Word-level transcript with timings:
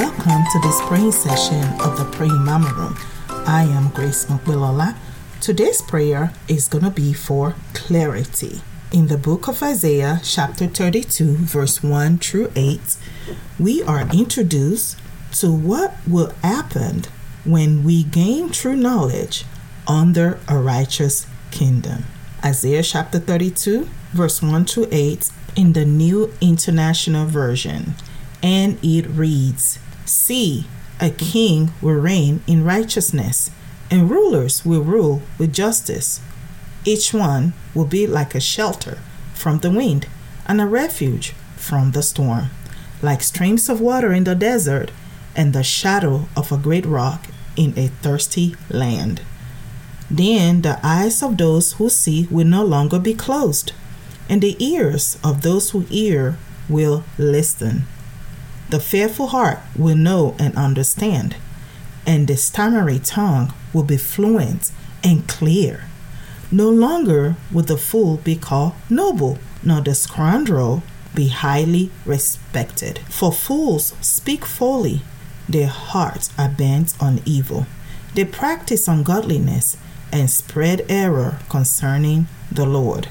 Welcome 0.00 0.44
to 0.52 0.58
this 0.60 0.80
praying 0.86 1.12
session 1.12 1.62
of 1.78 1.98
the 1.98 2.08
Praying 2.10 2.42
Mama 2.42 2.72
Room. 2.72 2.96
I 3.28 3.64
am 3.64 3.90
Grace 3.90 4.24
Mopelola. 4.24 4.96
Today's 5.42 5.82
prayer 5.82 6.32
is 6.48 6.68
going 6.68 6.84
to 6.84 6.90
be 6.90 7.12
for 7.12 7.54
clarity. 7.74 8.62
In 8.92 9.08
the 9.08 9.18
book 9.18 9.46
of 9.46 9.62
Isaiah, 9.62 10.22
chapter 10.24 10.68
32, 10.68 11.36
verse 11.36 11.82
1 11.82 12.16
through 12.16 12.50
8, 12.56 12.96
we 13.58 13.82
are 13.82 14.08
introduced 14.10 14.98
to 15.32 15.52
what 15.52 15.94
will 16.08 16.32
happen 16.42 17.02
when 17.44 17.84
we 17.84 18.02
gain 18.02 18.48
true 18.48 18.76
knowledge 18.76 19.44
under 19.86 20.40
a 20.48 20.56
righteous 20.56 21.26
kingdom. 21.50 22.04
Isaiah 22.42 22.82
chapter 22.82 23.18
32, 23.18 23.86
verse 24.12 24.40
1 24.40 24.64
through 24.64 24.88
8 24.90 25.30
in 25.56 25.74
the 25.74 25.84
New 25.84 26.32
International 26.40 27.26
Version. 27.26 27.96
And 28.42 28.78
it 28.82 29.06
reads 29.06 29.78
See, 30.10 30.66
a 30.98 31.08
king 31.08 31.70
will 31.80 31.94
reign 31.94 32.42
in 32.48 32.64
righteousness, 32.64 33.48
and 33.92 34.10
rulers 34.10 34.64
will 34.64 34.82
rule 34.82 35.22
with 35.38 35.52
justice. 35.52 36.20
Each 36.84 37.14
one 37.14 37.52
will 37.76 37.84
be 37.84 38.08
like 38.08 38.34
a 38.34 38.40
shelter 38.40 38.98
from 39.34 39.58
the 39.58 39.70
wind 39.70 40.08
and 40.46 40.60
a 40.60 40.66
refuge 40.66 41.32
from 41.56 41.92
the 41.92 42.02
storm, 42.02 42.50
like 43.00 43.22
streams 43.22 43.68
of 43.68 43.80
water 43.80 44.12
in 44.12 44.24
the 44.24 44.34
desert 44.34 44.90
and 45.36 45.52
the 45.52 45.62
shadow 45.62 46.28
of 46.36 46.50
a 46.50 46.58
great 46.58 46.86
rock 46.86 47.28
in 47.54 47.72
a 47.78 47.86
thirsty 48.02 48.56
land. 48.68 49.22
Then 50.10 50.62
the 50.62 50.80
eyes 50.82 51.22
of 51.22 51.38
those 51.38 51.74
who 51.74 51.88
see 51.88 52.26
will 52.32 52.48
no 52.48 52.64
longer 52.64 52.98
be 52.98 53.14
closed, 53.14 53.72
and 54.28 54.42
the 54.42 54.56
ears 54.58 55.18
of 55.22 55.42
those 55.42 55.70
who 55.70 55.80
hear 55.82 56.36
will 56.68 57.04
listen. 57.16 57.86
The 58.70 58.78
fearful 58.78 59.26
heart 59.28 59.58
will 59.74 59.96
know 59.96 60.36
and 60.38 60.54
understand, 60.56 61.34
and 62.06 62.28
the 62.28 62.36
stammering 62.36 63.00
tongue 63.00 63.52
will 63.72 63.82
be 63.82 63.96
fluent 63.96 64.70
and 65.02 65.26
clear. 65.26 65.86
No 66.52 66.68
longer 66.68 67.34
will 67.50 67.64
the 67.64 67.76
fool 67.76 68.18
be 68.18 68.36
called 68.36 68.74
noble, 68.88 69.38
nor 69.64 69.80
the 69.80 69.96
scoundrel 69.96 70.84
be 71.16 71.28
highly 71.28 71.90
respected. 72.06 73.00
For 73.08 73.32
fools 73.32 73.92
speak 74.00 74.46
folly, 74.46 75.02
their 75.48 75.66
hearts 75.66 76.30
are 76.38 76.48
bent 76.48 76.94
on 77.00 77.22
evil. 77.24 77.66
They 78.14 78.24
practice 78.24 78.86
ungodliness 78.86 79.76
and 80.12 80.30
spread 80.30 80.86
error 80.88 81.40
concerning 81.48 82.28
the 82.52 82.66
Lord. 82.66 83.08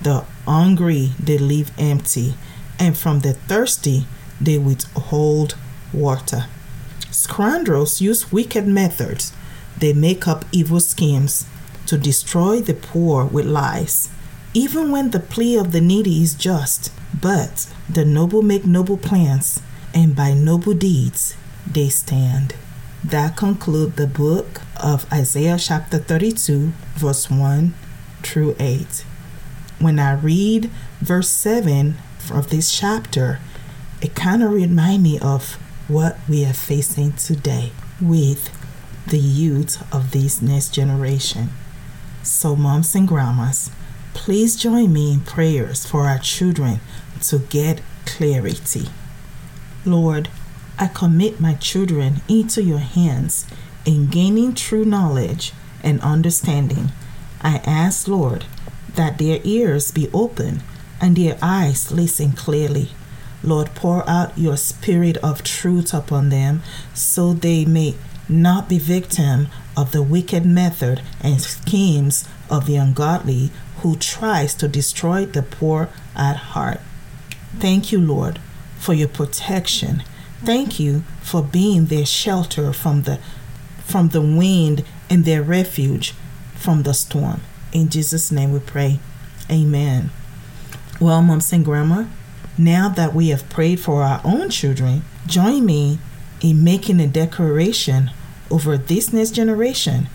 The 0.00 0.24
hungry 0.46 1.12
they 1.22 1.36
leave 1.36 1.70
empty, 1.78 2.34
and 2.78 2.96
from 2.96 3.20
the 3.20 3.34
thirsty 3.34 4.06
they 4.44 4.58
withhold 4.58 5.56
water. 5.92 6.46
Scoundrels 7.10 8.00
use 8.00 8.32
wicked 8.32 8.66
methods. 8.66 9.32
They 9.78 9.92
make 9.92 10.26
up 10.26 10.44
evil 10.52 10.80
schemes 10.80 11.46
to 11.86 11.98
destroy 11.98 12.60
the 12.60 12.74
poor 12.74 13.24
with 13.24 13.46
lies, 13.46 14.08
even 14.54 14.90
when 14.90 15.10
the 15.10 15.20
plea 15.20 15.56
of 15.56 15.72
the 15.72 15.80
needy 15.80 16.22
is 16.22 16.34
just. 16.34 16.90
But 17.18 17.72
the 17.88 18.04
noble 18.04 18.42
make 18.42 18.64
noble 18.64 18.96
plans, 18.96 19.60
and 19.94 20.16
by 20.16 20.32
noble 20.34 20.74
deeds 20.74 21.36
they 21.70 21.88
stand. 21.88 22.54
That 23.04 23.36
concludes 23.36 23.96
the 23.96 24.06
book 24.06 24.62
of 24.82 25.12
Isaiah 25.12 25.58
chapter 25.58 25.98
32, 25.98 26.72
verse 26.94 27.30
1 27.30 27.74
through 28.22 28.56
8. 28.58 29.04
When 29.78 29.98
I 29.98 30.12
read 30.12 30.70
verse 31.00 31.28
7 31.28 31.96
of 32.32 32.50
this 32.50 32.72
chapter, 32.72 33.40
it 34.02 34.16
kind 34.16 34.42
of 34.42 34.50
reminds 34.50 35.02
me 35.02 35.18
of 35.20 35.54
what 35.86 36.18
we 36.28 36.44
are 36.44 36.52
facing 36.52 37.12
today 37.12 37.70
with 38.00 38.50
the 39.06 39.18
youth 39.18 39.80
of 39.94 40.10
this 40.10 40.42
next 40.42 40.74
generation. 40.74 41.50
So, 42.24 42.56
moms 42.56 42.96
and 42.96 43.06
grandmas, 43.06 43.70
please 44.12 44.56
join 44.56 44.92
me 44.92 45.12
in 45.12 45.20
prayers 45.20 45.86
for 45.86 46.02
our 46.02 46.18
children 46.18 46.80
to 47.22 47.38
get 47.38 47.80
clarity. 48.04 48.88
Lord, 49.84 50.28
I 50.80 50.88
commit 50.88 51.40
my 51.40 51.54
children 51.54 52.22
into 52.28 52.60
your 52.60 52.78
hands 52.80 53.46
in 53.84 54.08
gaining 54.08 54.54
true 54.54 54.84
knowledge 54.84 55.52
and 55.82 56.00
understanding. 56.00 56.90
I 57.40 57.58
ask, 57.64 58.08
Lord, 58.08 58.46
that 58.96 59.18
their 59.18 59.38
ears 59.44 59.92
be 59.92 60.10
open 60.12 60.62
and 61.00 61.16
their 61.16 61.38
eyes 61.40 61.92
listen 61.92 62.32
clearly. 62.32 62.90
Lord, 63.42 63.74
pour 63.74 64.08
out 64.08 64.36
your 64.38 64.56
spirit 64.56 65.16
of 65.18 65.42
truth 65.42 65.92
upon 65.92 66.28
them 66.28 66.62
so 66.94 67.32
they 67.32 67.64
may 67.64 67.94
not 68.28 68.68
be 68.68 68.78
victim 68.78 69.48
of 69.76 69.92
the 69.92 70.02
wicked 70.02 70.46
method 70.46 71.02
and 71.20 71.40
schemes 71.40 72.28
of 72.50 72.66
the 72.66 72.76
ungodly 72.76 73.50
who 73.78 73.96
tries 73.96 74.54
to 74.54 74.68
destroy 74.68 75.26
the 75.26 75.42
poor 75.42 75.88
at 76.14 76.36
heart. 76.36 76.80
Thank 77.58 77.90
you, 77.92 78.00
Lord, 78.00 78.38
for 78.78 78.94
your 78.94 79.08
protection 79.08 80.02
Thank 80.44 80.80
you 80.80 81.04
for 81.22 81.40
being 81.40 81.86
their 81.86 82.04
shelter 82.04 82.72
from 82.72 83.02
the 83.02 83.20
from 83.84 84.08
the 84.08 84.20
wind 84.20 84.84
and 85.08 85.24
their 85.24 85.40
refuge 85.40 86.14
from 86.56 86.82
the 86.82 86.94
storm. 86.94 87.42
In 87.72 87.88
Jesus' 87.88 88.32
name 88.32 88.52
we 88.52 88.58
pray. 88.58 88.98
Amen. 89.48 90.10
Well, 91.00 91.22
moms 91.22 91.52
and 91.52 91.64
grandma, 91.64 92.06
now 92.58 92.88
that 92.88 93.14
we 93.14 93.28
have 93.28 93.48
prayed 93.48 93.80
for 93.80 94.02
our 94.02 94.20
own 94.24 94.50
children, 94.50 95.02
join 95.26 95.64
me 95.64 95.98
in 96.40 96.62
making 96.62 97.00
a 97.00 97.06
declaration 97.06 98.10
over 98.50 98.76
this 98.76 99.12
next 99.12 99.30
generation 99.30 100.08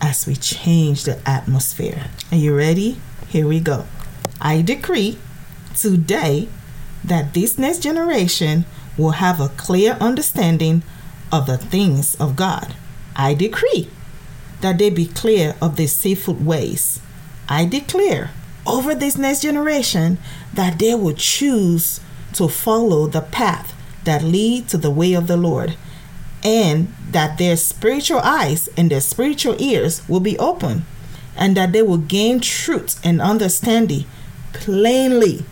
as 0.00 0.26
we 0.26 0.34
change 0.34 1.04
the 1.04 1.18
atmosphere. 1.28 2.06
Are 2.30 2.36
you 2.38 2.56
ready? 2.56 3.00
Here 3.28 3.46
we 3.46 3.60
go. 3.60 3.86
I 4.40 4.62
decree 4.62 5.18
today 5.76 6.48
that 7.02 7.34
this 7.34 7.58
next 7.58 7.80
generation 7.80 8.64
will 8.96 9.12
have 9.12 9.40
a 9.40 9.48
clear 9.48 9.92
understanding 10.00 10.82
of 11.32 11.46
the 11.46 11.58
things 11.58 12.14
of 12.16 12.36
God. 12.36 12.74
I 13.16 13.34
decree 13.34 13.90
that 14.60 14.78
they 14.78 14.90
be 14.90 15.06
clear 15.06 15.56
of 15.60 15.76
their 15.76 15.88
sinful 15.88 16.34
ways. 16.34 17.00
I 17.48 17.66
declare 17.66 18.30
over 18.66 18.94
this 18.94 19.16
next 19.16 19.42
generation 19.42 20.18
that 20.52 20.78
they 20.78 20.94
will 20.94 21.14
choose 21.14 22.00
to 22.34 22.48
follow 22.48 23.06
the 23.06 23.20
path 23.20 23.74
that 24.04 24.22
lead 24.22 24.68
to 24.68 24.78
the 24.78 24.90
way 24.90 25.14
of 25.14 25.26
the 25.26 25.36
Lord 25.36 25.76
and 26.42 26.92
that 27.10 27.38
their 27.38 27.56
spiritual 27.56 28.18
eyes 28.18 28.68
and 28.76 28.90
their 28.90 29.00
spiritual 29.00 29.60
ears 29.60 30.06
will 30.08 30.20
be 30.20 30.38
open 30.38 30.84
and 31.36 31.56
that 31.56 31.72
they 31.72 31.82
will 31.82 31.98
gain 31.98 32.40
truth 32.40 33.00
and 33.04 33.20
understanding 33.20 34.04
plainly. 34.52 35.44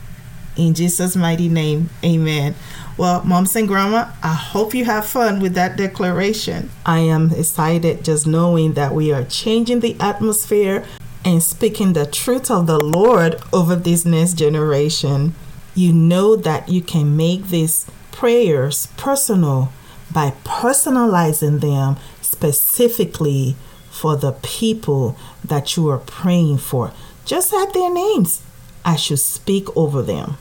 In 0.56 0.74
Jesus 0.74 1.16
mighty 1.16 1.48
name 1.48 1.88
amen. 2.04 2.54
Well, 2.98 3.24
moms 3.24 3.56
and 3.56 3.66
grandma, 3.66 4.10
I 4.22 4.34
hope 4.34 4.74
you 4.74 4.84
have 4.84 5.06
fun 5.06 5.40
with 5.40 5.54
that 5.54 5.78
declaration. 5.78 6.70
I 6.84 6.98
am 6.98 7.32
excited 7.32 8.04
just 8.04 8.26
knowing 8.26 8.74
that 8.74 8.92
we 8.92 9.12
are 9.12 9.24
changing 9.24 9.80
the 9.80 9.96
atmosphere 9.98 10.84
and 11.24 11.42
speaking 11.42 11.92
the 11.92 12.06
truth 12.06 12.50
of 12.50 12.66
the 12.66 12.78
Lord 12.78 13.40
over 13.52 13.76
this 13.76 14.04
next 14.04 14.34
generation. 14.34 15.34
You 15.74 15.92
know 15.92 16.36
that 16.36 16.68
you 16.68 16.82
can 16.82 17.16
make 17.16 17.48
these 17.48 17.86
prayers 18.10 18.88
personal 18.96 19.72
by 20.12 20.32
personalizing 20.44 21.60
them 21.60 21.96
specifically 22.20 23.56
for 23.90 24.16
the 24.16 24.32
people 24.42 25.16
that 25.44 25.76
you 25.76 25.88
are 25.88 25.98
praying 25.98 26.58
for. 26.58 26.92
Just 27.24 27.52
add 27.52 27.72
their 27.72 27.92
names. 27.92 28.42
I 28.84 28.96
should 28.96 29.20
speak 29.20 29.74
over 29.76 30.02
them. 30.02 30.36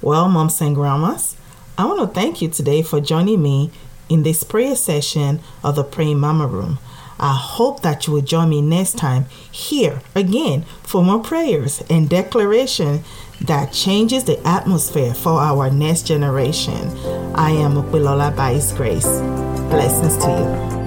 Well, 0.00 0.28
moms 0.28 0.60
and 0.60 0.74
grandmas, 0.74 1.36
I 1.78 1.84
want 1.86 2.00
to 2.00 2.12
thank 2.12 2.42
you 2.42 2.48
today 2.48 2.82
for 2.82 3.00
joining 3.00 3.42
me 3.42 3.70
in 4.08 4.24
this 4.24 4.42
prayer 4.42 4.74
session 4.74 5.40
of 5.62 5.76
the 5.76 5.84
Praying 5.84 6.18
Mama 6.18 6.46
Room. 6.46 6.78
I 7.18 7.34
hope 7.34 7.82
that 7.82 8.06
you 8.06 8.12
will 8.14 8.22
join 8.22 8.50
me 8.50 8.62
next 8.62 8.98
time 8.98 9.26
here 9.50 10.00
again 10.14 10.64
for 10.82 11.02
more 11.02 11.22
prayers 11.22 11.82
and 11.88 12.08
declaration 12.08 13.04
that 13.42 13.72
changes 13.72 14.24
the 14.24 14.40
atmosphere 14.46 15.14
for 15.14 15.40
our 15.40 15.70
next 15.70 16.06
generation. 16.06 16.88
I 17.34 17.50
am 17.50 17.74
Mopelola 17.74 18.34
by 18.36 18.54
His 18.54 18.72
grace. 18.72 19.06
Blessings 19.70 20.16
to 20.18 20.30
you. 20.30 20.81